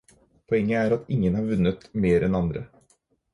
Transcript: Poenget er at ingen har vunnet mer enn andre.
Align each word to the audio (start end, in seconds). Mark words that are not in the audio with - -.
Poenget 0.53 0.77
er 0.77 0.95
at 0.97 1.05
ingen 1.17 1.35
har 1.41 1.45
vunnet 1.49 1.85
mer 2.07 2.27
enn 2.31 2.39
andre. 2.41 2.65